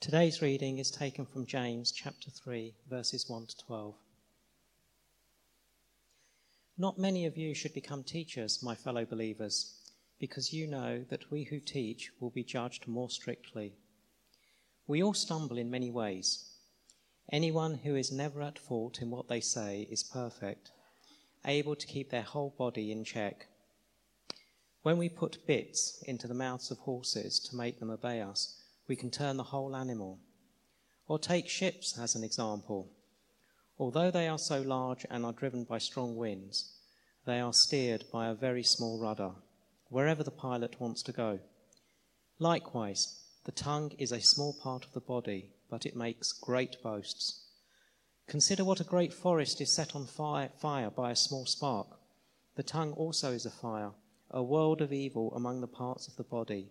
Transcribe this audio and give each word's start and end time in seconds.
Today's 0.00 0.40
reading 0.40 0.78
is 0.78 0.92
taken 0.92 1.26
from 1.26 1.44
James 1.44 1.90
chapter 1.90 2.30
3, 2.30 2.72
verses 2.88 3.28
1 3.28 3.46
to 3.46 3.58
12. 3.66 3.96
Not 6.78 7.00
many 7.00 7.26
of 7.26 7.36
you 7.36 7.52
should 7.52 7.74
become 7.74 8.04
teachers, 8.04 8.62
my 8.62 8.76
fellow 8.76 9.04
believers, 9.04 9.74
because 10.20 10.52
you 10.52 10.68
know 10.68 11.04
that 11.10 11.32
we 11.32 11.42
who 11.42 11.58
teach 11.58 12.12
will 12.20 12.30
be 12.30 12.44
judged 12.44 12.86
more 12.86 13.10
strictly. 13.10 13.72
We 14.86 15.02
all 15.02 15.14
stumble 15.14 15.58
in 15.58 15.68
many 15.68 15.90
ways. 15.90 16.48
Anyone 17.32 17.74
who 17.74 17.96
is 17.96 18.12
never 18.12 18.40
at 18.40 18.56
fault 18.56 19.02
in 19.02 19.10
what 19.10 19.26
they 19.26 19.40
say 19.40 19.88
is 19.90 20.04
perfect, 20.04 20.70
able 21.44 21.74
to 21.74 21.86
keep 21.88 22.10
their 22.10 22.22
whole 22.22 22.54
body 22.56 22.92
in 22.92 23.02
check. 23.02 23.48
When 24.84 24.96
we 24.96 25.08
put 25.08 25.44
bits 25.44 26.00
into 26.06 26.28
the 26.28 26.34
mouths 26.34 26.70
of 26.70 26.78
horses 26.78 27.40
to 27.40 27.56
make 27.56 27.80
them 27.80 27.90
obey 27.90 28.20
us, 28.20 28.62
we 28.88 28.96
can 28.96 29.10
turn 29.10 29.36
the 29.36 29.44
whole 29.44 29.76
animal. 29.76 30.18
Or 31.06 31.18
take 31.18 31.48
ships 31.48 31.98
as 31.98 32.14
an 32.14 32.24
example. 32.24 32.90
Although 33.78 34.10
they 34.10 34.26
are 34.26 34.38
so 34.38 34.60
large 34.60 35.06
and 35.10 35.24
are 35.24 35.32
driven 35.32 35.64
by 35.64 35.78
strong 35.78 36.16
winds, 36.16 36.74
they 37.26 37.38
are 37.38 37.52
steered 37.52 38.04
by 38.12 38.28
a 38.28 38.34
very 38.34 38.62
small 38.64 38.98
rudder, 38.98 39.32
wherever 39.88 40.22
the 40.22 40.30
pilot 40.30 40.80
wants 40.80 41.02
to 41.04 41.12
go. 41.12 41.38
Likewise, 42.38 43.20
the 43.44 43.52
tongue 43.52 43.92
is 43.98 44.12
a 44.12 44.20
small 44.20 44.54
part 44.62 44.84
of 44.84 44.92
the 44.92 45.00
body, 45.00 45.50
but 45.70 45.86
it 45.86 45.96
makes 45.96 46.32
great 46.32 46.82
boasts. 46.82 47.44
Consider 48.26 48.64
what 48.64 48.80
a 48.80 48.84
great 48.84 49.12
forest 49.12 49.60
is 49.60 49.74
set 49.74 49.94
on 49.94 50.06
fire, 50.06 50.50
fire 50.60 50.90
by 50.90 51.10
a 51.10 51.16
small 51.16 51.46
spark. 51.46 51.98
The 52.56 52.62
tongue 52.62 52.92
also 52.92 53.32
is 53.32 53.46
a 53.46 53.50
fire, 53.50 53.92
a 54.30 54.42
world 54.42 54.82
of 54.82 54.92
evil 54.92 55.32
among 55.34 55.60
the 55.60 55.66
parts 55.66 56.08
of 56.08 56.16
the 56.16 56.24
body. 56.24 56.70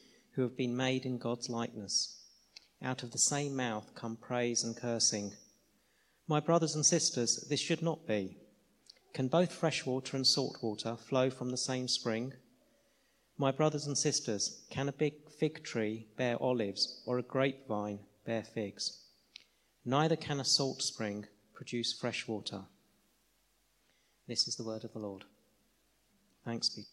who 0.33 0.41
have 0.43 0.57
been 0.57 0.75
made 0.75 1.05
in 1.05 1.17
God's 1.17 1.49
likeness. 1.49 2.17
Out 2.81 3.03
of 3.03 3.11
the 3.11 3.17
same 3.17 3.55
mouth 3.55 3.93
come 3.95 4.15
praise 4.15 4.63
and 4.63 4.75
cursing. 4.75 5.33
My 6.27 6.39
brothers 6.39 6.75
and 6.75 6.85
sisters, 6.85 7.45
this 7.49 7.59
should 7.59 7.81
not 7.81 8.07
be. 8.07 8.37
Can 9.13 9.27
both 9.27 9.51
fresh 9.51 9.85
water 9.85 10.15
and 10.15 10.25
salt 10.25 10.57
water 10.61 10.95
flow 10.95 11.29
from 11.29 11.51
the 11.51 11.57
same 11.57 11.87
spring? 11.87 12.33
My 13.37 13.51
brothers 13.51 13.87
and 13.87 13.97
sisters, 13.97 14.61
can 14.69 14.87
a 14.87 14.93
big 14.93 15.13
fig 15.39 15.63
tree 15.63 16.07
bear 16.15 16.41
olives 16.41 17.01
or 17.05 17.17
a 17.17 17.23
grapevine 17.23 17.99
bear 18.25 18.43
figs? 18.43 18.99
Neither 19.83 20.15
can 20.15 20.39
a 20.39 20.45
salt 20.45 20.81
spring 20.81 21.25
produce 21.53 21.91
fresh 21.91 22.27
water. 22.27 22.61
This 24.27 24.47
is 24.47 24.55
the 24.55 24.63
word 24.63 24.83
of 24.83 24.93
the 24.93 24.99
Lord. 24.99 25.25
Thanks 26.45 26.69
be. 26.69 26.83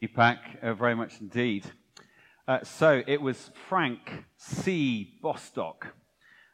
Deepak, 0.00 0.62
uh, 0.62 0.74
very 0.74 0.94
much 0.94 1.14
indeed. 1.20 1.66
Uh, 2.46 2.62
so 2.62 3.02
it 3.08 3.20
was 3.20 3.50
Frank 3.68 4.24
C. 4.36 5.18
Bostock, 5.20 5.88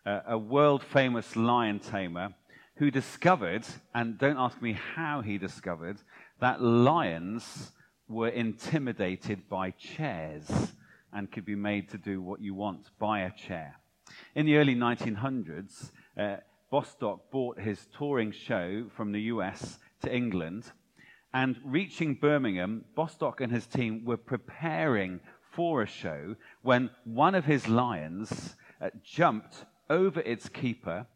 uh, 0.06 0.20
a 0.27 0.39
world 0.39 0.83
famous 0.83 1.37
lion 1.37 1.78
tamer, 1.78 2.34
who 2.77 2.91
discovered, 2.91 3.66
and 3.94 4.16
don't 4.16 4.38
ask 4.38 4.62
me 4.62 4.72
how 4.72 5.21
he 5.21 5.37
discovered, 5.37 5.99
that 6.41 6.62
lions 6.62 7.72
were 8.09 8.31
intimidated 8.31 9.47
by 9.50 9.72
chairs 9.72 10.72
and 11.12 11.31
could 11.31 11.44
be 11.44 11.54
made 11.54 11.91
to 11.91 11.99
do 11.99 12.22
what 12.22 12.41
you 12.41 12.54
want 12.54 12.88
by 12.99 13.21
a 13.21 13.31
chair. 13.31 13.77
In 14.34 14.47
the 14.47 14.56
early 14.56 14.75
1900s, 14.75 15.91
uh, 16.19 16.37
Bostock 16.71 17.31
bought 17.31 17.60
his 17.60 17.88
touring 17.97 18.33
show 18.33 18.87
from 18.97 19.12
the 19.12 19.21
US 19.21 19.78
to 20.00 20.12
England 20.12 20.72
and 21.34 21.61
reaching 21.65 22.15
Birmingham, 22.15 22.84
Bostock 22.95 23.41
and 23.41 23.53
his 23.53 23.67
team 23.67 24.05
were 24.05 24.17
preparing 24.17 25.19
for 25.50 25.83
a 25.83 25.87
show 25.87 26.37
when 26.62 26.91
one 27.03 27.34
of 27.34 27.45
his 27.45 27.69
lions 27.69 28.55
uh, 28.81 28.91
jumped 29.03 29.65
over 29.91 30.21
its 30.21 30.49
keeper 30.49 31.06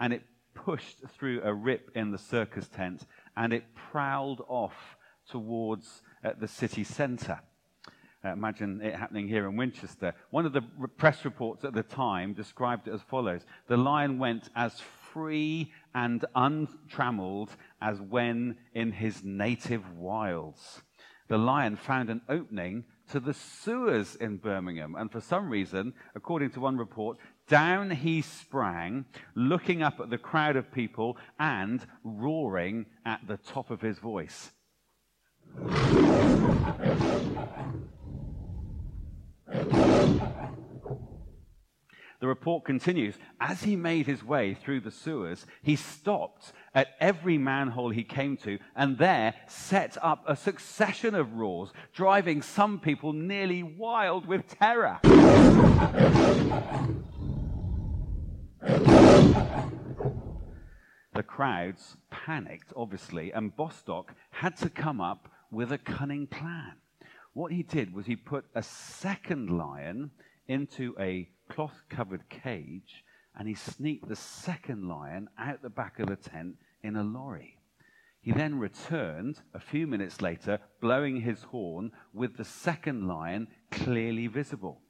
and 0.00 0.12
it 0.12 0.24
pushed 0.54 0.98
through 1.08 1.40
a 1.44 1.54
rip 1.54 1.90
in 1.94 2.10
the 2.10 2.18
circus 2.18 2.66
tent 2.68 3.06
and 3.36 3.52
it 3.52 3.64
prowled 3.74 4.42
off 4.48 4.96
towards 5.28 6.02
uh, 6.24 6.32
the 6.38 6.48
city 6.48 6.82
centre. 6.82 7.38
Uh, 8.24 8.32
imagine 8.32 8.80
it 8.82 8.94
happening 8.96 9.28
here 9.28 9.48
in 9.48 9.56
Winchester. 9.56 10.12
One 10.30 10.46
of 10.46 10.52
the 10.52 10.62
press 10.98 11.24
reports 11.24 11.64
at 11.64 11.74
the 11.74 11.84
time 11.84 12.34
described 12.34 12.88
it 12.88 12.92
as 12.92 13.02
follows 13.02 13.42
The 13.68 13.76
lion 13.76 14.18
went 14.18 14.50
as 14.56 14.82
free 15.12 15.72
and 15.94 16.24
untrammeled 16.34 17.50
as 17.80 18.00
when 18.00 18.56
in 18.74 18.92
his 18.92 19.22
native 19.24 19.96
wilds. 19.96 20.82
The 21.28 21.38
lion 21.38 21.76
found 21.76 22.10
an 22.10 22.22
opening 22.28 22.84
to 23.10 23.20
the 23.20 23.34
sewers 23.34 24.16
in 24.16 24.36
Birmingham, 24.36 24.94
and 24.96 25.10
for 25.10 25.20
some 25.20 25.48
reason, 25.48 25.94
according 26.14 26.50
to 26.50 26.60
one 26.60 26.76
report, 26.76 27.18
down 27.48 27.90
he 27.90 28.22
sprang, 28.22 29.04
looking 29.34 29.82
up 29.82 30.00
at 30.00 30.10
the 30.10 30.18
crowd 30.18 30.56
of 30.56 30.72
people 30.72 31.16
and 31.38 31.84
roaring 32.04 32.86
at 33.04 33.20
the 33.26 33.36
top 33.36 33.70
of 33.70 33.80
his 33.80 33.98
voice. 33.98 34.52
The 42.20 42.26
report 42.26 42.64
continues. 42.66 43.14
As 43.40 43.62
he 43.62 43.76
made 43.76 44.06
his 44.06 44.22
way 44.22 44.52
through 44.52 44.80
the 44.80 44.90
sewers, 44.90 45.46
he 45.62 45.74
stopped 45.74 46.52
at 46.74 46.88
every 47.00 47.38
manhole 47.38 47.88
he 47.88 48.04
came 48.04 48.36
to 48.38 48.58
and 48.76 48.98
there 48.98 49.34
set 49.48 49.96
up 50.02 50.22
a 50.26 50.36
succession 50.36 51.14
of 51.14 51.32
roars, 51.32 51.70
driving 51.94 52.42
some 52.42 52.78
people 52.78 53.14
nearly 53.14 53.62
wild 53.62 54.26
with 54.26 54.46
terror. 54.46 54.98
The 61.14 61.22
crowds 61.26 61.96
panicked, 62.10 62.72
obviously, 62.76 63.32
and 63.32 63.56
Bostock 63.56 64.14
had 64.30 64.56
to 64.58 64.68
come 64.68 65.00
up 65.00 65.30
with 65.50 65.72
a 65.72 65.78
cunning 65.78 66.26
plan. 66.26 66.74
What 67.32 67.50
he 67.50 67.62
did 67.62 67.94
was 67.94 68.04
he 68.04 68.16
put 68.16 68.44
a 68.54 68.62
second 68.62 69.56
lion 69.56 70.10
into 70.46 70.94
a 71.00 71.30
cloth 71.50 71.82
covered 71.90 72.28
cage 72.30 73.04
and 73.36 73.46
he 73.46 73.54
sneaked 73.54 74.08
the 74.08 74.16
second 74.16 74.88
lion 74.88 75.28
out 75.38 75.62
the 75.62 75.68
back 75.68 75.98
of 75.98 76.08
the 76.08 76.16
tent 76.16 76.56
in 76.82 76.96
a 76.96 77.02
lorry. 77.02 77.58
He 78.22 78.32
then 78.32 78.58
returned 78.58 79.40
a 79.54 79.60
few 79.60 79.86
minutes 79.86 80.20
later, 80.20 80.58
blowing 80.80 81.20
his 81.20 81.42
horn 81.42 81.92
with 82.12 82.36
the 82.36 82.44
second 82.44 83.08
lion 83.08 83.48
clearly 83.70 84.26
visible. 84.26 84.80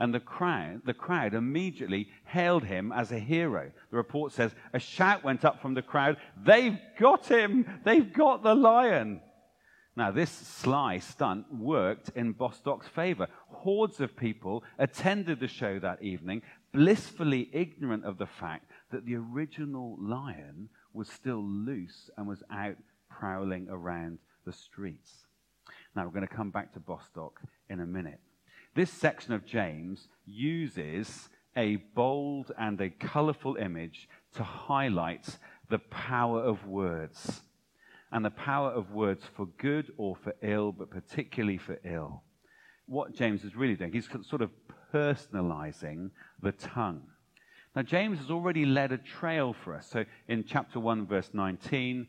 And 0.00 0.14
the 0.14 0.20
crowd, 0.20 0.82
the 0.84 0.94
crowd 0.94 1.34
immediately 1.34 2.08
hailed 2.24 2.64
him 2.64 2.92
as 2.92 3.10
a 3.10 3.18
hero. 3.18 3.70
The 3.90 3.96
report 3.96 4.32
says 4.32 4.54
a 4.72 4.78
shout 4.78 5.24
went 5.24 5.44
up 5.44 5.60
from 5.60 5.74
the 5.74 5.82
crowd 5.82 6.16
They've 6.36 6.78
got 6.98 7.26
him! 7.26 7.80
They've 7.84 8.12
got 8.12 8.42
the 8.42 8.54
lion! 8.54 9.20
Now, 9.98 10.12
this 10.12 10.30
sly 10.30 11.00
stunt 11.00 11.52
worked 11.52 12.10
in 12.14 12.30
Bostock's 12.30 12.86
favor. 12.86 13.26
Hordes 13.48 13.98
of 13.98 14.16
people 14.16 14.62
attended 14.78 15.40
the 15.40 15.48
show 15.48 15.80
that 15.80 16.00
evening, 16.00 16.42
blissfully 16.72 17.50
ignorant 17.52 18.04
of 18.04 18.16
the 18.16 18.28
fact 18.28 18.70
that 18.92 19.04
the 19.04 19.16
original 19.16 19.96
lion 20.00 20.68
was 20.92 21.08
still 21.08 21.42
loose 21.42 22.10
and 22.16 22.28
was 22.28 22.44
out 22.48 22.76
prowling 23.10 23.66
around 23.68 24.20
the 24.44 24.52
streets. 24.52 25.26
Now, 25.96 26.04
we're 26.04 26.12
going 26.12 26.28
to 26.28 26.32
come 26.32 26.52
back 26.52 26.72
to 26.74 26.78
Bostock 26.80 27.40
in 27.68 27.80
a 27.80 27.86
minute. 27.86 28.20
This 28.76 28.92
section 28.92 29.32
of 29.32 29.44
James 29.44 30.06
uses 30.24 31.28
a 31.56 31.74
bold 31.96 32.52
and 32.56 32.80
a 32.80 32.90
colorful 32.90 33.56
image 33.56 34.08
to 34.34 34.44
highlight 34.44 35.38
the 35.68 35.80
power 35.80 36.40
of 36.40 36.68
words 36.68 37.40
and 38.12 38.24
the 38.24 38.30
power 38.30 38.70
of 38.70 38.92
words 38.92 39.24
for 39.36 39.46
good 39.58 39.92
or 39.96 40.16
for 40.16 40.34
ill, 40.42 40.72
but 40.72 40.90
particularly 40.90 41.58
for 41.58 41.78
ill. 41.84 42.22
What 42.86 43.14
James 43.14 43.44
is 43.44 43.54
really 43.54 43.76
doing, 43.76 43.92
he's 43.92 44.08
sort 44.28 44.42
of 44.42 44.50
personalizing 44.92 46.10
the 46.42 46.52
tongue. 46.52 47.02
Now, 47.76 47.82
James 47.82 48.18
has 48.18 48.30
already 48.30 48.64
led 48.64 48.92
a 48.92 48.98
trail 48.98 49.52
for 49.52 49.74
us. 49.74 49.86
So, 49.86 50.04
in 50.26 50.42
chapter 50.44 50.80
1, 50.80 51.06
verse 51.06 51.30
19, 51.32 52.08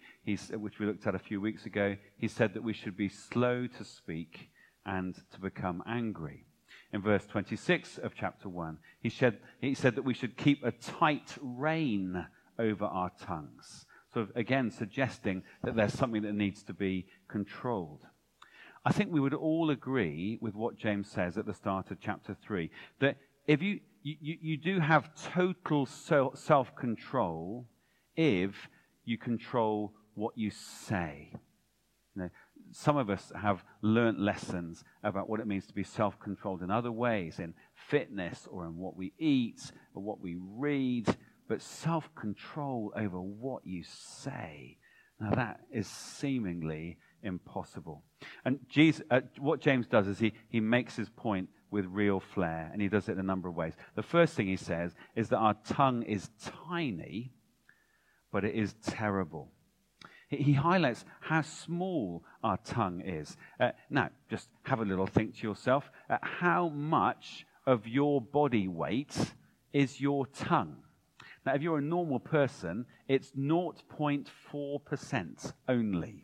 which 0.54 0.80
we 0.80 0.86
looked 0.86 1.06
at 1.06 1.16
a 1.16 1.20
few 1.20 1.42
weeks 1.42 1.66
ago, 1.66 1.98
he 2.18 2.28
said 2.28 2.54
that 2.54 2.64
we 2.64 2.74
should 2.74 2.96
be 2.96 3.10
slow 3.10 3.68
to 3.68 3.84
speak 3.84 4.50
and 4.86 5.16
to 5.32 5.40
become 5.40 5.84
angry. 5.86 6.46
In 6.94 7.02
verse 7.02 7.26
26 7.28 8.00
of 8.00 8.16
chapter 8.16 8.50
1, 8.50 8.78
he 9.02 9.10
said, 9.10 9.38
he 9.62 9.76
said 9.76 9.96
that 9.96 10.06
we 10.06 10.14
should 10.14 10.38
keep 10.38 10.64
a 10.64 10.72
tight 10.72 11.36
rein 11.42 12.26
over 12.58 12.86
our 12.86 13.12
tongues. 13.22 13.86
Sort 14.14 14.30
of 14.30 14.36
again 14.36 14.72
suggesting 14.72 15.44
that 15.64 15.76
there's 15.76 15.94
something 15.94 16.24
that 16.24 16.34
needs 16.34 16.64
to 16.64 16.74
be 16.74 17.06
controlled. 17.28 18.06
I 18.86 18.92
think 18.92 19.12
we 19.12 19.20
would 19.20 19.34
all 19.34 19.70
agree 19.70 20.38
with 20.42 20.56
what 20.56 20.78
James 20.78 21.10
says 21.10 21.38
at 21.38 21.46
the 21.46 21.54
start 21.54 21.92
of 21.92 22.00
chapter 22.00 22.36
3 22.42 22.72
that 23.00 23.18
if 23.46 23.62
you, 23.62 23.82
you, 24.04 24.38
you 24.42 24.58
do 24.58 24.80
have 24.80 25.12
total 25.34 25.86
self 25.86 26.76
control 26.76 27.68
if 28.16 28.70
you 29.06 29.18
control 29.18 29.94
what 30.16 30.38
you 30.38 30.50
say. 30.52 31.32
You 32.16 32.24
know, 32.24 32.30
some 32.72 32.98
of 32.98 33.10
us 33.10 33.32
have 33.40 33.64
learnt 33.82 34.20
lessons 34.20 34.84
about 35.04 35.30
what 35.30 35.40
it 35.40 35.48
means 35.48 35.66
to 35.68 35.74
be 35.74 35.84
self 35.84 36.20
controlled 36.20 36.62
in 36.62 36.72
other 36.72 36.92
ways, 36.92 37.40
in 37.40 37.54
fitness 37.74 38.48
or 38.50 38.66
in 38.66 38.78
what 38.78 38.96
we 38.96 39.14
eat 39.18 39.72
or 39.94 40.04
what 40.04 40.22
we 40.22 40.38
read, 40.40 41.08
but 41.50 41.62
self 41.62 42.14
control 42.16 42.94
over 42.96 43.20
what 43.20 43.66
you 43.66 43.84
say. 43.84 44.78
Now, 45.20 45.32
that 45.32 45.60
is 45.70 45.88
seemingly 45.88 46.98
impossible. 47.24 48.04
And 48.46 48.60
Jesus, 48.70 49.02
uh, 49.12 49.22
what 49.38 49.60
James 49.60 49.86
does 49.88 50.08
is 50.08 50.20
he, 50.20 50.32
he 50.48 50.62
makes 50.62 50.96
his 50.96 51.10
point 51.10 51.50
with 51.72 51.86
real 51.88 52.22
flair, 52.22 52.70
and 52.72 52.82
he 52.82 52.88
does 52.88 53.10
it 53.10 53.14
in 53.14 53.20
a 53.20 53.24
number 53.24 53.50
of 53.50 53.56
ways. 53.56 53.74
The 53.96 54.04
first 54.04 54.36
thing 54.36 54.48
he 54.48 54.56
says 54.56 54.96
is 55.16 55.28
that 55.30 55.38
our 55.38 55.56
tongue 55.66 56.04
is 56.04 56.30
tiny, 56.70 57.34
but 58.32 58.46
it 58.46 58.56
is 58.56 58.76
terrible. 58.86 59.52
He 60.30 60.54
highlights 60.54 61.04
how 61.20 61.42
small 61.42 62.24
our 62.44 62.58
tongue 62.64 63.02
is. 63.02 63.36
Uh, 63.60 63.72
now, 63.90 64.10
just 64.30 64.48
have 64.64 64.80
a 64.80 64.86
little 64.86 65.08
think 65.08 65.38
to 65.38 65.48
yourself. 65.48 65.92
Uh, 66.10 66.18
how 66.22 66.70
much 66.70 67.46
of 67.66 67.88
your 67.88 68.22
body 68.22 68.68
weight 68.68 69.18
is 69.74 70.00
your 70.00 70.28
tongue? 70.28 70.78
Now, 71.50 71.56
if 71.56 71.64
you're 71.64 71.80
a 71.80 71.82
normal 71.82 72.20
person, 72.20 72.86
it's 73.08 73.32
0.4% 73.32 75.54
only. 75.68 76.24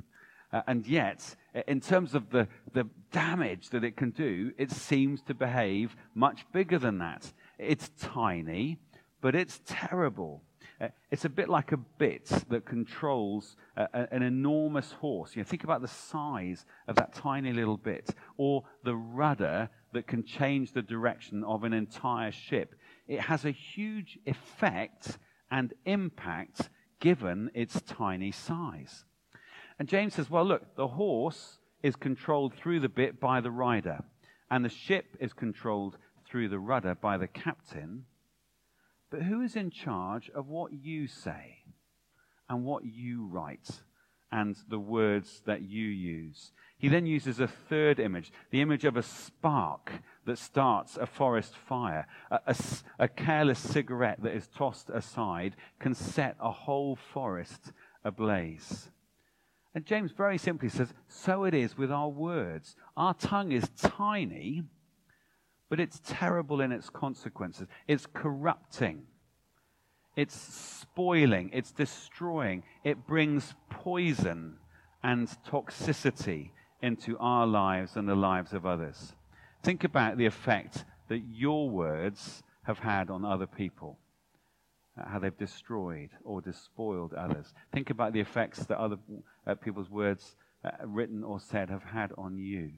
Uh, 0.53 0.61
and 0.67 0.85
yet, 0.85 1.35
in 1.67 1.81
terms 1.81 2.13
of 2.13 2.29
the, 2.29 2.47
the 2.73 2.87
damage 3.11 3.71
that 3.71 3.83
it 3.83 3.97
can 3.97 4.11
do, 4.11 4.51
it 4.59 4.69
seems 4.69 5.23
to 5.23 5.33
behave 5.33 5.95
much 6.13 6.45
bigger 6.53 6.77
than 6.77 6.99
that. 6.99 7.33
It's 7.57 7.89
tiny, 7.99 8.77
but 9.19 9.33
it's 9.33 9.61
terrible. 9.65 10.43
Uh, 10.79 10.89
it's 11.09 11.25
a 11.25 11.29
bit 11.29 11.49
like 11.49 11.71
a 11.71 11.77
bit 11.77 12.27
that 12.49 12.65
controls 12.65 13.55
uh, 13.77 13.87
an 14.11 14.21
enormous 14.21 14.91
horse. 14.91 15.35
You 15.35 15.41
know, 15.41 15.47
think 15.47 15.63
about 15.63 15.81
the 15.81 15.87
size 15.87 16.67
of 16.87 16.97
that 16.97 17.15
tiny 17.15 17.51
little 17.51 17.77
bit, 17.77 18.13
or 18.37 18.63
the 18.83 18.95
rudder 18.95 19.71
that 19.93 20.05
can 20.05 20.23
change 20.23 20.73
the 20.73 20.83
direction 20.83 21.43
of 21.45 21.63
an 21.63 21.73
entire 21.73 22.31
ship. 22.31 22.75
It 23.07 23.21
has 23.21 23.45
a 23.45 23.51
huge 23.51 24.19
effect 24.25 25.17
and 25.51 25.73
impact 25.85 26.69
given 26.99 27.51
its 27.53 27.81
tiny 27.81 28.31
size. 28.31 29.05
And 29.77 29.87
James 29.87 30.15
says, 30.15 30.29
well, 30.29 30.45
look, 30.45 30.75
the 30.75 30.87
horse 30.87 31.59
is 31.83 31.95
controlled 31.95 32.53
through 32.53 32.79
the 32.79 32.89
bit 32.89 33.19
by 33.19 33.41
the 33.41 33.51
rider, 33.51 34.03
and 34.49 34.65
the 34.65 34.69
ship 34.69 35.17
is 35.19 35.33
controlled 35.33 35.97
through 36.25 36.49
the 36.49 36.59
rudder 36.59 36.95
by 36.95 37.17
the 37.17 37.27
captain. 37.27 38.05
But 39.11 39.23
who 39.23 39.41
is 39.41 39.55
in 39.55 39.69
charge 39.69 40.31
of 40.33 40.47
what 40.47 40.73
you 40.73 41.07
say 41.07 41.59
and 42.49 42.65
what 42.65 42.85
you 42.85 43.27
write 43.27 43.69
and 44.31 44.55
the 44.67 44.79
words 44.79 45.43
that 45.45 45.61
you 45.61 45.85
use? 45.85 46.51
He 46.77 46.87
then 46.87 47.05
uses 47.05 47.39
a 47.39 47.47
third 47.47 47.99
image, 47.99 48.31
the 48.49 48.61
image 48.61 48.85
of 48.85 48.97
a 48.97 49.03
spark 49.03 49.91
that 50.25 50.37
starts 50.37 50.97
a 50.97 51.05
forest 51.05 51.55
fire. 51.55 52.07
A, 52.31 52.39
a, 52.47 52.55
a, 52.99 53.07
careless 53.07 53.59
cigarette 53.59 54.21
that 54.23 54.33
is 54.33 54.47
tossed 54.47 54.89
aside 54.89 55.55
can 55.79 55.93
set 55.93 56.35
a 56.39 56.51
whole 56.51 56.95
forest 56.95 57.71
ablaze. 58.03 58.89
And 59.73 59.85
James 59.85 60.11
very 60.11 60.37
simply 60.37 60.69
says, 60.69 60.93
So 61.07 61.43
it 61.43 61.53
is 61.53 61.77
with 61.77 61.91
our 61.91 62.09
words. 62.09 62.75
Our 62.95 63.13
tongue 63.13 63.51
is 63.51 63.69
tiny, 63.77 64.63
but 65.69 65.79
it's 65.79 66.01
terrible 66.05 66.61
in 66.61 66.71
its 66.71 66.89
consequences. 66.89 67.67
It's 67.87 68.05
corrupting, 68.05 69.03
it's 70.15 70.35
spoiling, 70.35 71.49
it's 71.53 71.71
destroying, 71.71 72.63
it 72.83 73.05
brings 73.05 73.53
poison 73.69 74.57
and 75.03 75.27
toxicity 75.47 76.51
into 76.81 77.17
our 77.19 77.45
lives 77.45 77.95
and 77.95 78.07
the 78.07 78.15
lives 78.15 78.53
of 78.53 78.65
others. 78.65 79.13
Think 79.65 79.83
about 79.83 80.17
the 80.17 80.27
effect 80.27 80.85
that 81.07 81.23
your 81.27 81.67
words 81.71 82.43
have 82.65 82.77
had 82.77 83.09
on 83.09 83.25
other 83.25 83.47
people, 83.47 83.97
uh, 84.95 85.09
how 85.09 85.17
they've 85.17 85.35
destroyed 85.35 86.11
or 86.23 86.39
despoiled 86.39 87.15
others. 87.15 87.51
Think 87.73 87.89
about 87.89 88.13
the 88.13 88.19
effects 88.19 88.59
that 88.59 88.77
other 88.77 88.97
uh, 89.47 89.55
people's 89.55 89.89
words, 89.89 90.35
uh, 90.63 90.69
written 90.85 91.23
or 91.23 91.39
said, 91.39 91.71
have 91.71 91.81
had 91.81 92.11
on 92.15 92.37
you. 92.37 92.73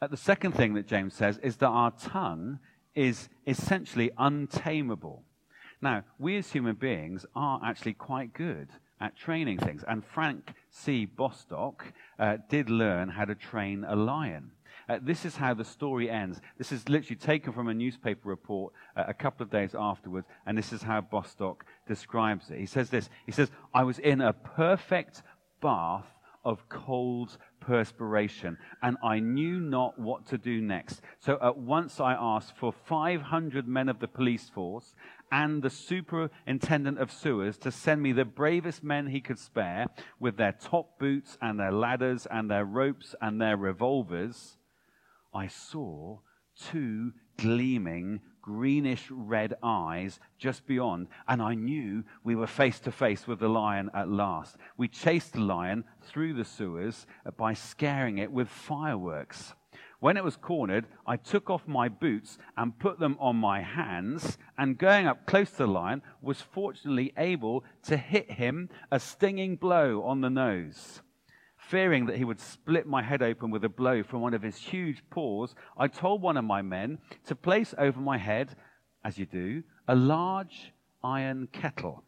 Uh, 0.00 0.06
the 0.06 0.16
second 0.16 0.52
thing 0.52 0.74
that 0.74 0.86
James 0.86 1.12
says 1.12 1.38
is 1.38 1.56
that 1.56 1.66
our 1.70 1.90
tongue 1.90 2.60
is 2.94 3.28
essentially 3.48 4.12
untamable. 4.18 5.24
Now, 5.82 6.04
we 6.20 6.36
as 6.36 6.52
human 6.52 6.76
beings 6.76 7.26
are 7.34 7.60
actually 7.64 7.94
quite 7.94 8.32
good 8.32 8.68
at 9.00 9.16
training 9.16 9.58
things. 9.58 9.82
And 9.88 10.04
Frank 10.04 10.54
C. 10.70 11.04
Bostock 11.04 11.84
uh, 12.16 12.36
did 12.48 12.70
learn 12.70 13.08
how 13.08 13.24
to 13.24 13.34
train 13.34 13.84
a 13.88 13.96
lion. 13.96 14.52
Uh, 14.88 14.98
this 15.02 15.24
is 15.24 15.36
how 15.36 15.52
the 15.52 15.64
story 15.64 16.08
ends. 16.08 16.40
This 16.58 16.70
is 16.70 16.88
literally 16.88 17.16
taken 17.16 17.52
from 17.52 17.68
a 17.68 17.74
newspaper 17.74 18.28
report 18.28 18.72
uh, 18.96 19.04
a 19.08 19.14
couple 19.14 19.42
of 19.42 19.50
days 19.50 19.74
afterwards, 19.76 20.26
and 20.46 20.56
this 20.56 20.72
is 20.72 20.82
how 20.82 21.00
Bostock 21.00 21.64
describes 21.88 22.50
it. 22.50 22.58
He 22.58 22.66
says 22.66 22.90
this 22.90 23.10
He 23.26 23.32
says, 23.32 23.50
I 23.74 23.82
was 23.82 23.98
in 23.98 24.20
a 24.20 24.32
perfect 24.32 25.22
bath 25.60 26.06
of 26.44 26.68
cold 26.68 27.36
perspiration, 27.58 28.56
and 28.80 28.96
I 29.02 29.18
knew 29.18 29.58
not 29.58 29.98
what 29.98 30.26
to 30.26 30.38
do 30.38 30.60
next. 30.60 31.00
So 31.18 31.36
at 31.42 31.58
once 31.58 31.98
I 31.98 32.14
asked 32.14 32.56
for 32.56 32.72
500 32.72 33.66
men 33.66 33.88
of 33.88 33.98
the 33.98 34.06
police 34.06 34.48
force 34.48 34.94
and 35.32 35.60
the 35.60 35.70
superintendent 35.70 36.98
of 36.98 37.10
sewers 37.10 37.58
to 37.58 37.72
send 37.72 38.00
me 38.00 38.12
the 38.12 38.24
bravest 38.24 38.84
men 38.84 39.08
he 39.08 39.20
could 39.20 39.40
spare 39.40 39.88
with 40.20 40.36
their 40.36 40.52
top 40.52 41.00
boots 41.00 41.36
and 41.42 41.58
their 41.58 41.72
ladders 41.72 42.28
and 42.30 42.48
their 42.48 42.64
ropes 42.64 43.16
and 43.20 43.40
their 43.40 43.56
revolvers. 43.56 44.56
I 45.36 45.48
saw 45.48 46.20
two 46.56 47.12
gleaming 47.36 48.22
greenish 48.40 49.10
red 49.10 49.54
eyes 49.62 50.18
just 50.38 50.66
beyond, 50.66 51.08
and 51.28 51.42
I 51.42 51.54
knew 51.54 52.04
we 52.24 52.34
were 52.34 52.46
face 52.46 52.78
to 52.80 52.90
face 52.90 53.26
with 53.26 53.40
the 53.40 53.48
lion 53.48 53.90
at 53.92 54.08
last. 54.08 54.56
We 54.78 54.88
chased 54.88 55.34
the 55.34 55.40
lion 55.40 55.84
through 56.00 56.34
the 56.34 56.44
sewers 56.44 57.06
by 57.36 57.52
scaring 57.52 58.16
it 58.16 58.32
with 58.32 58.48
fireworks. 58.48 59.52
When 59.98 60.16
it 60.16 60.24
was 60.24 60.36
cornered, 60.36 60.86
I 61.06 61.16
took 61.16 61.50
off 61.50 61.68
my 61.68 61.90
boots 61.90 62.38
and 62.56 62.78
put 62.78 62.98
them 62.98 63.18
on 63.20 63.36
my 63.36 63.60
hands, 63.60 64.38
and 64.56 64.78
going 64.78 65.06
up 65.06 65.26
close 65.26 65.50
to 65.50 65.58
the 65.58 65.66
lion, 65.66 66.00
was 66.22 66.40
fortunately 66.40 67.12
able 67.18 67.62
to 67.82 67.98
hit 67.98 68.30
him 68.30 68.70
a 68.90 68.98
stinging 68.98 69.56
blow 69.56 70.02
on 70.02 70.22
the 70.22 70.30
nose. 70.30 71.02
Fearing 71.68 72.06
that 72.06 72.16
he 72.16 72.24
would 72.24 72.38
split 72.38 72.86
my 72.86 73.02
head 73.02 73.22
open 73.22 73.50
with 73.50 73.64
a 73.64 73.68
blow 73.68 74.04
from 74.04 74.20
one 74.20 74.34
of 74.34 74.42
his 74.42 74.56
huge 74.56 75.02
paws, 75.10 75.56
I 75.76 75.88
told 75.88 76.22
one 76.22 76.36
of 76.36 76.44
my 76.44 76.62
men 76.62 76.98
to 77.24 77.34
place 77.34 77.74
over 77.76 78.00
my 78.00 78.18
head, 78.18 78.54
as 79.04 79.18
you 79.18 79.26
do, 79.26 79.64
a 79.88 79.96
large 79.96 80.72
iron 81.02 81.48
kettle. 81.50 82.04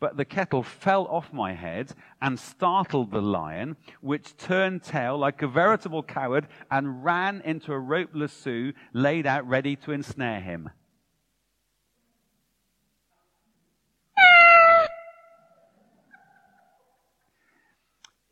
But 0.00 0.16
the 0.16 0.24
kettle 0.24 0.62
fell 0.62 1.06
off 1.08 1.30
my 1.30 1.52
head 1.52 1.92
and 2.22 2.40
startled 2.40 3.10
the 3.10 3.20
lion, 3.20 3.76
which 4.00 4.34
turned 4.38 4.82
tail 4.82 5.18
like 5.18 5.42
a 5.42 5.46
veritable 5.46 6.02
coward 6.02 6.48
and 6.70 7.04
ran 7.04 7.42
into 7.42 7.74
a 7.74 7.78
rope 7.78 8.10
lasso 8.14 8.72
laid 8.94 9.26
out 9.26 9.46
ready 9.46 9.76
to 9.76 9.92
ensnare 9.92 10.40
him. 10.40 10.70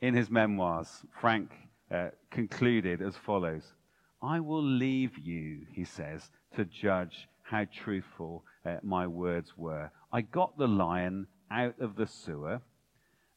In 0.00 0.14
his 0.14 0.30
memoirs, 0.30 1.04
Frank 1.20 1.50
uh, 1.90 2.08
concluded 2.30 3.02
as 3.02 3.16
follows 3.16 3.74
I 4.22 4.40
will 4.40 4.62
leave 4.62 5.18
you, 5.18 5.66
he 5.72 5.84
says, 5.84 6.28
to 6.54 6.64
judge 6.64 7.28
how 7.42 7.64
truthful 7.64 8.44
uh, 8.66 8.76
my 8.82 9.06
words 9.06 9.56
were. 9.56 9.90
I 10.12 10.20
got 10.20 10.58
the 10.58 10.68
lion 10.68 11.26
out 11.50 11.80
of 11.80 11.96
the 11.96 12.06
sewer, 12.06 12.60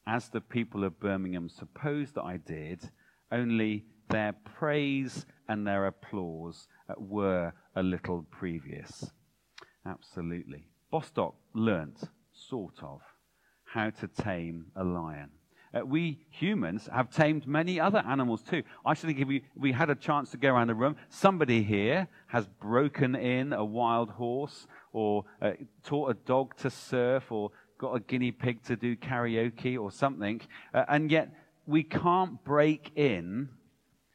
as 0.06 0.28
the 0.28 0.42
people 0.42 0.84
of 0.84 1.00
Birmingham 1.00 1.48
supposed 1.48 2.14
that 2.14 2.24
I 2.24 2.36
did, 2.36 2.90
only 3.32 3.86
their 4.10 4.34
praise 4.44 5.24
and 5.48 5.66
their 5.66 5.86
applause 5.86 6.68
uh, 6.88 6.94
were 6.98 7.54
a 7.74 7.82
little 7.82 8.26
previous. 8.30 9.10
Absolutely. 9.86 10.66
Bostock 10.90 11.34
learnt, 11.54 12.04
sort 12.32 12.82
of, 12.82 13.00
how 13.64 13.90
to 13.90 14.06
tame 14.06 14.66
a 14.76 14.84
lion. 14.84 15.30
Uh, 15.74 15.84
we 15.84 16.24
humans 16.30 16.88
have 16.92 17.10
tamed 17.10 17.46
many 17.46 17.80
other 17.80 18.02
animals 18.06 18.42
too. 18.42 18.62
I 18.86 18.94
should 18.94 19.08
think 19.08 19.18
if 19.18 19.26
we, 19.26 19.36
if 19.38 19.42
we 19.56 19.72
had 19.72 19.90
a 19.90 19.94
chance 19.94 20.30
to 20.30 20.36
go 20.36 20.50
around 20.54 20.68
the 20.68 20.74
room, 20.74 20.96
somebody 21.08 21.62
here 21.62 22.06
has 22.28 22.46
broken 22.46 23.16
in 23.16 23.52
a 23.52 23.64
wild 23.64 24.10
horse 24.10 24.66
or 24.92 25.24
uh, 25.42 25.52
taught 25.82 26.10
a 26.10 26.14
dog 26.14 26.56
to 26.58 26.70
surf 26.70 27.32
or 27.32 27.50
got 27.78 27.94
a 27.94 28.00
guinea 28.00 28.30
pig 28.30 28.62
to 28.64 28.76
do 28.76 28.94
karaoke 28.94 29.78
or 29.78 29.90
something. 29.90 30.40
Uh, 30.72 30.84
and 30.88 31.10
yet 31.10 31.30
we 31.66 31.82
can't 31.82 32.42
break 32.44 32.92
in 32.94 33.48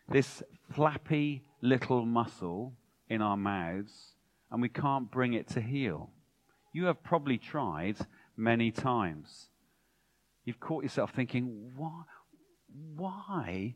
this 0.08 0.42
flappy 0.74 1.44
little 1.62 2.06
muscle 2.06 2.74
in 3.10 3.22
our 3.22 3.38
mouths 3.38 4.14
and 4.52 4.62
we 4.62 4.70
can't 4.70 5.12
bring 5.12 5.34
it 5.34 5.48
to 5.50 5.62
heel. 5.62 6.10
You 6.72 6.86
have 6.86 7.04
probably 7.04 7.38
tried 7.38 7.98
many 8.38 8.72
times. 8.72 9.49
You've 10.50 10.60
caught 10.60 10.82
yourself 10.82 11.12
thinking, 11.16 11.74
why? 11.78 12.02
Why? 12.96 13.76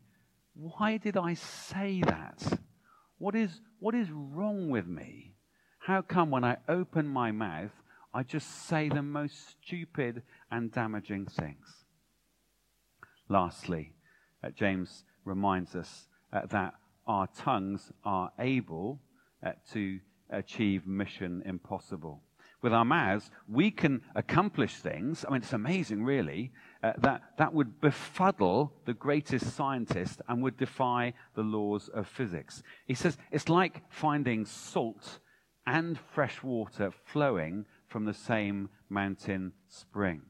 Why 0.54 0.96
did 0.96 1.16
I 1.16 1.34
say 1.34 2.02
that? 2.04 2.58
What 3.18 3.36
is, 3.36 3.60
what 3.78 3.94
is 3.94 4.10
wrong 4.10 4.70
with 4.70 4.88
me? 4.88 5.36
How 5.78 6.02
come 6.02 6.30
when 6.30 6.42
I 6.42 6.56
open 6.68 7.06
my 7.06 7.30
mouth, 7.30 7.70
I 8.12 8.24
just 8.24 8.66
say 8.66 8.88
the 8.88 9.04
most 9.04 9.36
stupid 9.50 10.24
and 10.50 10.72
damaging 10.72 11.26
things? 11.26 11.84
Lastly, 13.28 13.92
uh, 14.42 14.50
James 14.50 15.04
reminds 15.24 15.76
us 15.76 16.08
uh, 16.32 16.40
that 16.46 16.74
our 17.06 17.28
tongues 17.36 17.92
are 18.04 18.32
able 18.40 19.00
uh, 19.46 19.52
to 19.74 20.00
achieve 20.28 20.88
mission 20.88 21.40
impossible. 21.46 22.24
With 22.64 22.72
our 22.72 22.86
mouths, 22.86 23.30
we 23.46 23.70
can 23.70 24.00
accomplish 24.14 24.76
things. 24.76 25.22
I 25.28 25.32
mean, 25.32 25.42
it's 25.42 25.52
amazing, 25.52 26.02
really, 26.02 26.50
uh, 26.82 26.94
that, 26.96 27.20
that 27.36 27.52
would 27.52 27.78
befuddle 27.82 28.72
the 28.86 28.94
greatest 28.94 29.54
scientist 29.54 30.22
and 30.28 30.42
would 30.42 30.56
defy 30.56 31.12
the 31.34 31.42
laws 31.42 31.90
of 31.90 32.08
physics. 32.08 32.62
He 32.86 32.94
says 32.94 33.18
it's 33.30 33.50
like 33.50 33.82
finding 33.90 34.46
salt 34.46 35.18
and 35.66 35.98
fresh 36.14 36.42
water 36.42 36.90
flowing 37.04 37.66
from 37.86 38.06
the 38.06 38.14
same 38.14 38.70
mountain 38.88 39.52
spring. 39.68 40.22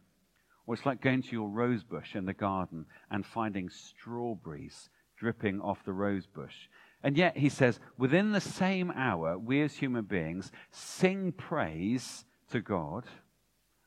Or 0.67 0.75
it's 0.75 0.85
like 0.85 1.01
going 1.01 1.23
to 1.23 1.31
your 1.31 1.49
rose 1.49 1.85
bush 1.85 2.17
in 2.17 2.25
the 2.25 2.35
garden 2.35 2.87
and 3.13 3.25
finding 3.25 3.71
strawberries 3.71 4.91
dripping 5.17 5.61
off 5.61 5.85
the 5.85 5.93
rose 5.93 6.27
bush. 6.27 6.67
And 7.05 7.19
yet, 7.19 7.37
he 7.37 7.51
says, 7.51 7.79
within 7.99 8.33
the 8.33 8.41
same 8.41 8.91
hour, 8.91 9.37
we 9.39 9.61
as 9.61 9.75
human 9.75 10.07
beings 10.07 10.51
sing 10.71 11.33
praise 11.33 12.25
to 12.51 12.63
God, 12.63 13.05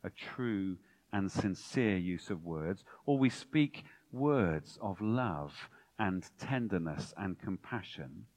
a 0.04 0.12
true 0.12 0.78
and 1.12 1.32
sincere 1.32 1.98
use 1.98 2.30
of 2.30 2.46
words, 2.46 2.84
or 3.08 3.18
we 3.18 3.32
speak 3.32 3.86
words 4.12 4.78
of 4.84 5.02
love 5.02 5.52
and 5.98 6.30
tenderness 6.38 7.12
and 7.18 7.40
compassion. 7.40 8.28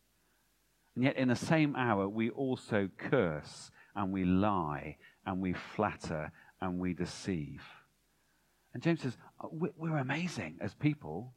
And 0.95 1.05
yet, 1.05 1.17
in 1.17 1.29
the 1.29 1.37
same 1.37 1.77
hour, 1.77 2.09
we 2.09 2.31
also 2.31 2.89
curse 2.97 3.71
and 3.95 4.11
we 4.11 4.25
lie 4.25 4.97
and 5.27 5.43
we 5.43 5.53
flatter 5.53 6.33
and 6.59 6.79
we 6.79 6.95
deceive. 6.95 7.63
And 8.73 8.83
James 8.83 9.03
says, 9.03 9.19
uh, 9.45 9.49
We're 9.51 9.99
amazing 9.99 10.57
as 10.63 10.73
people 10.73 11.35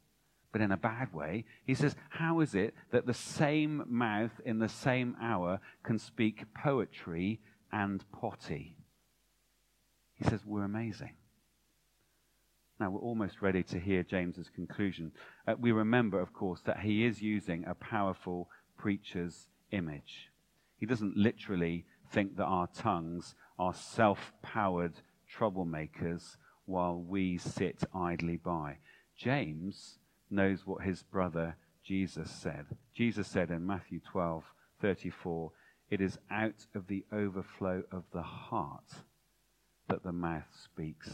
but 0.54 0.60
in 0.60 0.70
a 0.70 0.76
bad 0.76 1.12
way. 1.12 1.44
He 1.66 1.74
says, 1.74 1.96
How 2.10 2.38
is 2.38 2.54
it 2.54 2.74
that 2.92 3.06
the 3.06 3.12
same 3.12 3.82
mouth 3.88 4.30
in 4.44 4.60
the 4.60 4.68
same 4.68 5.16
hour 5.20 5.58
can 5.82 5.98
speak 5.98 6.44
poetry 6.54 7.40
and 7.72 8.04
potty? 8.12 8.76
He 10.14 10.22
says, 10.22 10.46
We're 10.46 10.62
amazing. 10.62 11.16
Now, 12.78 12.92
we're 12.92 13.00
almost 13.00 13.42
ready 13.42 13.64
to 13.64 13.80
hear 13.80 14.04
James's 14.04 14.48
conclusion. 14.48 15.10
Uh, 15.44 15.54
we 15.58 15.72
remember, 15.72 16.20
of 16.20 16.32
course, 16.32 16.60
that 16.66 16.78
he 16.78 17.04
is 17.04 17.20
using 17.20 17.64
a 17.66 17.74
powerful 17.74 18.48
preacher's 18.78 19.48
image. 19.72 20.30
He 20.78 20.86
doesn't 20.86 21.16
literally 21.16 21.84
think 22.12 22.36
that 22.36 22.44
our 22.44 22.68
tongues 22.68 23.34
are 23.58 23.74
self 23.74 24.32
powered 24.40 24.94
troublemakers 25.36 26.36
while 26.64 27.00
we 27.00 27.38
sit 27.38 27.82
idly 27.92 28.36
by. 28.36 28.76
James 29.16 29.98
knows 30.34 30.66
what 30.66 30.82
his 30.82 31.02
brother 31.02 31.56
Jesus 31.84 32.30
said. 32.30 32.66
Jesus 32.94 33.28
said 33.28 33.50
in 33.50 33.66
Matthew 33.66 34.00
12, 34.00 34.44
34, 34.80 35.52
It 35.90 36.00
is 36.00 36.18
out 36.30 36.66
of 36.74 36.86
the 36.86 37.04
overflow 37.12 37.82
of 37.92 38.04
the 38.12 38.22
heart 38.22 38.90
that 39.88 40.02
the 40.02 40.12
mouth 40.12 40.48
speaks. 40.52 41.10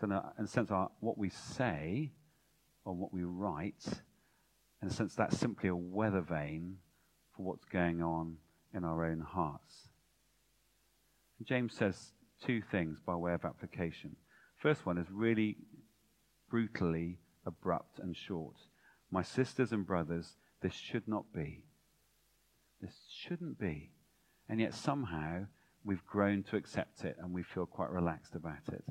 So, 0.00 0.06
in 0.06 0.12
a, 0.12 0.46
sense, 0.46 0.70
our, 0.70 0.90
what 1.00 1.16
we 1.16 1.30
say 1.30 2.12
or 2.84 2.94
what 2.94 3.12
we 3.12 3.22
write, 3.24 3.84
in 4.82 4.88
a 4.88 4.90
sense, 4.90 5.14
that's 5.14 5.38
simply 5.38 5.68
a 5.68 5.76
weather 5.76 6.20
vane 6.20 6.76
for 7.36 7.44
what's 7.44 7.64
going 7.64 8.02
on 8.02 8.36
in 8.74 8.84
our 8.84 9.04
own 9.04 9.20
hearts. 9.20 9.88
And 11.38 11.46
James 11.46 11.74
says 11.74 12.12
two 12.44 12.62
things 12.70 12.98
by 13.04 13.14
way 13.14 13.32
of 13.32 13.44
application. 13.44 14.16
First 14.56 14.84
one 14.86 14.98
is 14.98 15.06
really 15.10 15.56
brutally 16.50 17.18
abrupt 17.44 17.98
and 17.98 18.16
short. 18.16 18.56
My 19.10 19.22
sisters 19.22 19.72
and 19.72 19.86
brothers, 19.86 20.36
this 20.60 20.74
should 20.74 21.06
not 21.06 21.32
be. 21.34 21.64
This 22.80 22.94
shouldn't 23.10 23.58
be. 23.58 23.90
And 24.48 24.60
yet 24.60 24.74
somehow 24.74 25.46
we've 25.84 26.06
grown 26.06 26.42
to 26.44 26.56
accept 26.56 27.04
it 27.04 27.16
and 27.18 27.32
we 27.32 27.42
feel 27.42 27.66
quite 27.66 27.90
relaxed 27.90 28.34
about 28.34 28.68
it. 28.68 28.84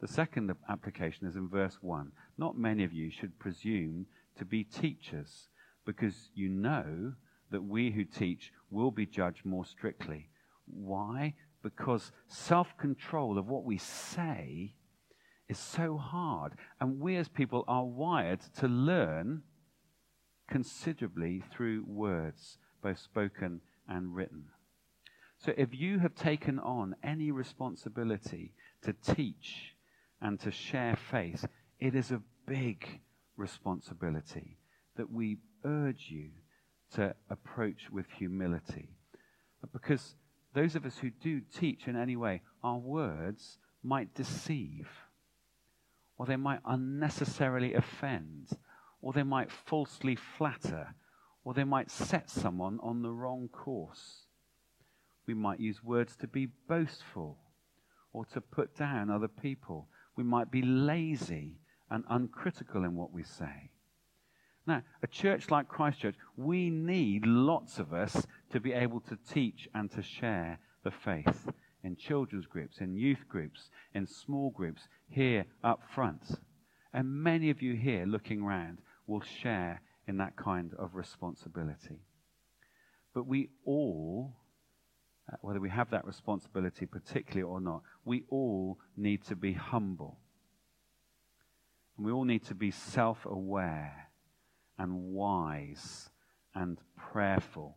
The 0.00 0.08
second 0.08 0.52
application 0.68 1.26
is 1.26 1.36
in 1.36 1.48
verse 1.48 1.78
1. 1.80 2.12
Not 2.36 2.58
many 2.58 2.84
of 2.84 2.92
you 2.92 3.10
should 3.10 3.38
presume 3.38 4.06
to 4.36 4.44
be 4.44 4.64
teachers 4.64 5.48
because 5.84 6.30
you 6.34 6.48
know 6.48 7.14
that 7.50 7.62
we 7.62 7.90
who 7.90 8.04
teach 8.04 8.52
will 8.70 8.90
be 8.90 9.06
judged 9.06 9.44
more 9.44 9.64
strictly. 9.64 10.28
Why? 10.66 11.34
Because 11.62 12.12
self 12.28 12.76
control 12.76 13.38
of 13.38 13.48
what 13.48 13.64
we 13.64 13.78
say 13.78 14.74
is 15.48 15.58
so 15.58 15.96
hard. 15.96 16.54
And 16.80 17.00
we 17.00 17.16
as 17.16 17.28
people 17.28 17.64
are 17.68 17.84
wired 17.84 18.40
to 18.58 18.68
learn 18.68 19.42
considerably 20.48 21.42
through 21.52 21.84
words, 21.86 22.58
both 22.82 22.98
spoken 22.98 23.60
and 23.88 24.14
written. 24.14 24.44
So 25.38 25.52
if 25.56 25.74
you 25.74 25.98
have 25.98 26.14
taken 26.14 26.58
on 26.58 26.96
any 27.02 27.30
responsibility 27.30 28.54
to 28.82 28.92
teach 28.92 29.74
and 30.20 30.40
to 30.40 30.50
share 30.50 30.96
faith, 30.96 31.44
it 31.78 31.94
is 31.94 32.10
a 32.10 32.22
big 32.46 33.00
responsibility 33.36 34.58
that 34.96 35.12
we 35.12 35.38
urge 35.64 36.06
you 36.08 36.30
to 36.94 37.14
approach 37.28 37.90
with 37.90 38.06
humility. 38.16 38.88
Because 39.72 40.14
those 40.54 40.74
of 40.74 40.86
us 40.86 40.96
who 40.98 41.10
do 41.10 41.40
teach 41.40 41.86
in 41.86 41.96
any 41.96 42.16
way, 42.16 42.40
our 42.62 42.78
words 42.78 43.58
might 43.82 44.14
deceive 44.14 44.88
or 46.18 46.26
they 46.26 46.36
might 46.36 46.60
unnecessarily 46.64 47.74
offend, 47.74 48.48
or 49.00 49.12
they 49.12 49.22
might 49.22 49.50
falsely 49.50 50.16
flatter, 50.16 50.94
or 51.44 51.54
they 51.54 51.64
might 51.64 51.90
set 51.90 52.30
someone 52.30 52.78
on 52.82 53.02
the 53.02 53.12
wrong 53.12 53.48
course. 53.48 54.26
We 55.26 55.34
might 55.34 55.60
use 55.60 55.82
words 55.82 56.16
to 56.16 56.26
be 56.26 56.48
boastful 56.68 57.38
or 58.12 58.24
to 58.26 58.40
put 58.40 58.76
down 58.76 59.10
other 59.10 59.28
people. 59.28 59.88
We 60.16 60.24
might 60.24 60.50
be 60.50 60.62
lazy 60.62 61.58
and 61.90 62.04
uncritical 62.08 62.84
in 62.84 62.94
what 62.94 63.12
we 63.12 63.22
say. 63.22 63.70
Now, 64.66 64.82
a 65.02 65.06
church 65.06 65.50
like 65.50 65.68
Christchurch, 65.68 66.16
we 66.36 66.70
need 66.70 67.24
lots 67.26 67.78
of 67.78 67.92
us 67.92 68.26
to 68.50 68.58
be 68.58 68.72
able 68.72 69.00
to 69.00 69.18
teach 69.30 69.68
and 69.74 69.90
to 69.92 70.02
share 70.02 70.58
the 70.82 70.90
faith 70.90 71.48
in 71.86 71.94
children's 71.96 72.46
groups, 72.46 72.78
in 72.80 72.96
youth 72.96 73.28
groups, 73.28 73.70
in 73.94 74.06
small 74.06 74.50
groups, 74.50 74.88
here 75.08 75.44
up 75.62 75.80
front. 75.94 76.40
And 76.92 77.08
many 77.08 77.48
of 77.48 77.62
you 77.62 77.74
here 77.74 78.04
looking 78.04 78.44
round 78.44 78.78
will 79.06 79.22
share 79.22 79.80
in 80.08 80.16
that 80.16 80.36
kind 80.36 80.72
of 80.78 80.96
responsibility. 80.96 82.00
But 83.14 83.28
we 83.28 83.50
all, 83.64 84.34
uh, 85.32 85.36
whether 85.42 85.60
we 85.60 85.70
have 85.70 85.90
that 85.90 86.04
responsibility 86.04 86.86
particularly 86.86 87.44
or 87.44 87.60
not, 87.60 87.82
we 88.04 88.24
all 88.30 88.78
need 88.96 89.24
to 89.26 89.36
be 89.36 89.52
humble. 89.52 90.18
And 91.96 92.04
we 92.04 92.10
all 92.10 92.24
need 92.24 92.44
to 92.46 92.54
be 92.56 92.72
self 92.72 93.24
aware 93.26 94.08
and 94.76 94.92
wise 94.92 96.10
and 96.52 96.78
prayerful, 97.12 97.76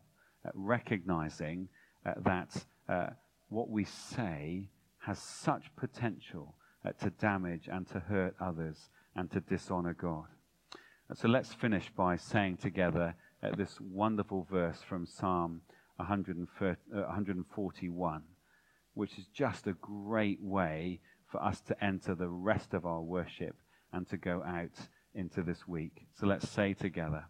recognizing 0.55 1.69
uh, 2.05 2.13
that 2.25 2.65
uh, 2.87 3.09
what 3.49 3.69
we 3.69 3.83
say 3.83 4.69
has 4.99 5.19
such 5.19 5.75
potential 5.75 6.55
uh, 6.85 6.93
to 6.93 7.09
damage 7.09 7.67
and 7.71 7.87
to 7.87 7.99
hurt 7.99 8.35
others 8.39 8.89
and 9.15 9.29
to 9.31 9.41
dishonor 9.41 9.93
God. 9.93 10.27
Uh, 11.09 11.15
so 11.15 11.27
let's 11.27 11.53
finish 11.53 11.89
by 11.95 12.15
saying 12.15 12.57
together 12.57 13.15
uh, 13.43 13.55
this 13.55 13.79
wonderful 13.81 14.47
verse 14.49 14.81
from 14.87 15.05
Psalm 15.05 15.61
141, 15.97 18.15
uh, 18.15 18.19
which 18.93 19.17
is 19.17 19.25
just 19.33 19.67
a 19.67 19.73
great 19.73 20.41
way 20.41 21.01
for 21.31 21.43
us 21.43 21.59
to 21.61 21.83
enter 21.83 22.15
the 22.15 22.29
rest 22.29 22.73
of 22.73 22.85
our 22.85 23.01
worship 23.01 23.55
and 23.91 24.07
to 24.09 24.17
go 24.17 24.43
out 24.45 24.87
into 25.13 25.41
this 25.41 25.67
week. 25.67 26.05
So 26.13 26.27
let's 26.27 26.49
say 26.49 26.73
together 26.73 27.25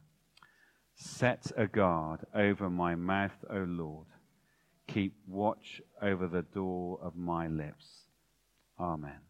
Set 1.02 1.54
a 1.56 1.66
guard 1.66 2.26
over 2.36 2.70
my 2.70 2.94
mouth, 2.94 3.46
O 3.50 3.60
Lord. 3.60 4.08
Keep 4.94 5.14
watch 5.28 5.82
over 6.02 6.28
the 6.28 6.42
door 6.42 7.00
of 7.02 7.16
my 7.16 7.48
lips. 7.48 7.86
Amen. 8.80 9.29